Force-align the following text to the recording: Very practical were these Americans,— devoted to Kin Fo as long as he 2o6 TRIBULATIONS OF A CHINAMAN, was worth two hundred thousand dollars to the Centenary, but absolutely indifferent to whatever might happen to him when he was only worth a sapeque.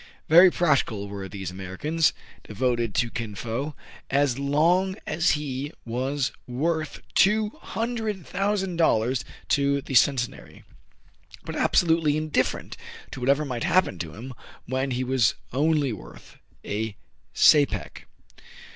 Very 0.27 0.49
practical 0.49 1.07
were 1.07 1.29
these 1.29 1.51
Americans,— 1.51 2.11
devoted 2.47 2.95
to 2.95 3.11
Kin 3.11 3.35
Fo 3.35 3.75
as 4.09 4.39
long 4.39 4.95
as 5.05 5.33
he 5.37 5.65
2o6 5.65 5.65
TRIBULATIONS 5.67 5.69
OF 5.69 5.69
A 5.69 5.69
CHINAMAN, 5.69 5.93
was 5.93 6.31
worth 6.79 6.99
two 7.13 7.49
hundred 7.61 8.25
thousand 8.25 8.77
dollars 8.77 9.23
to 9.49 9.81
the 9.83 9.93
Centenary, 9.93 10.63
but 11.45 11.55
absolutely 11.55 12.17
indifferent 12.17 12.77
to 13.11 13.19
whatever 13.19 13.45
might 13.45 13.63
happen 13.65 13.99
to 13.99 14.15
him 14.15 14.33
when 14.65 14.89
he 14.89 15.03
was 15.03 15.35
only 15.53 15.93
worth 15.93 16.37
a 16.65 16.95
sapeque. 17.35 18.07